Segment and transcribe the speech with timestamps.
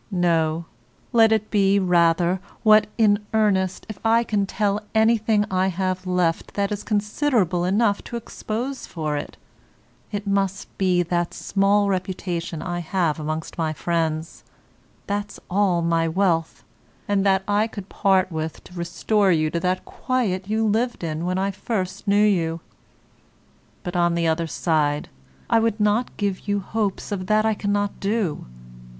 [0.09, 0.65] No,
[1.13, 6.55] let it be rather what, in earnest, if I can tell anything I have left
[6.55, 9.37] that is considerable enough to expose for it,
[10.11, 14.43] it must be that small reputation I have amongst my friends,
[15.05, 16.63] that's all my wealth,
[17.07, 21.25] and that I could part with to restore you to that quiet you lived in
[21.25, 22.59] when I first knew you.
[23.83, 25.09] But, on the other side,
[25.47, 28.47] I would not give you hopes of that I cannot do.